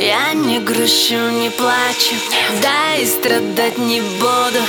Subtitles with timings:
[0.00, 2.14] Я не грущу, не плачу
[2.62, 4.60] Да и страдать не буду.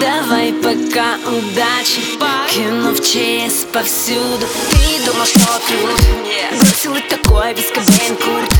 [0.00, 2.00] Давай пока удачи
[2.50, 4.46] Кино в ЧС повсюду.
[4.70, 8.54] Ты думал, что тут Бросил и такой без Кобейн Курт.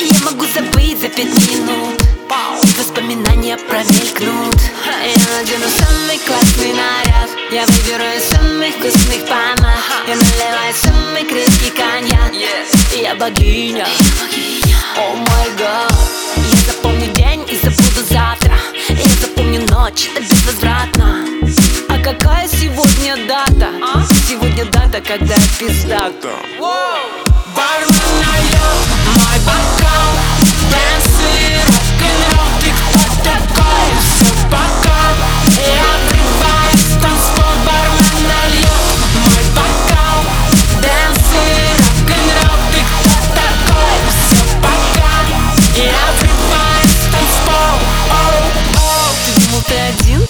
[0.00, 2.00] И я могу забыть за пять минут.
[2.78, 4.60] Воспоминания промелькнут.
[4.86, 7.30] Я надену самый классный наряд.
[7.50, 9.78] Я выберу из самых вкусных помад.
[10.08, 12.32] Я наливаю самый крепкий коньяк.
[12.96, 13.86] Я богиня
[19.86, 21.24] ночь, безвозвратно.
[21.88, 23.70] А какая сегодня дата?
[24.28, 26.10] Сегодня дата, когда я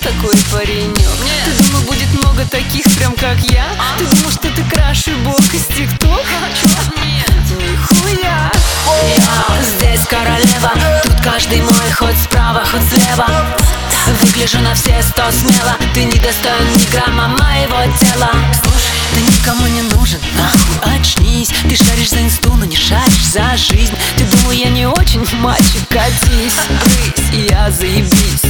[0.06, 1.08] такой паренек?
[1.44, 3.66] Ты думал, будет много таких, прям как я?
[3.98, 6.38] Ты думал, что ты краше бог из ТикТока?
[7.04, 8.50] Нет, нихуя.
[9.16, 13.26] Я здесь королева Тут каждый мой, хоть справа, хоть слева.
[14.22, 18.30] Выгляжу на все сто смело Ты не достоин ни грамма моего тела.
[19.12, 21.50] Ты никому не нужен, нахуй очнись.
[21.68, 23.94] Ты шаришь за инсту, но не шаришь за жизнь.
[24.16, 26.54] Ты думал, я не очень мальчик, катись?
[26.84, 28.42] Брысь, я заебись.
[28.44, 28.45] А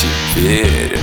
[0.00, 0.98] теперь